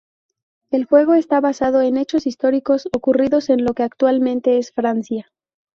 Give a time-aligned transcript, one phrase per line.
[0.71, 5.31] El juego está basado en hechos históricos ocurridos en lo que actualmente es Francia.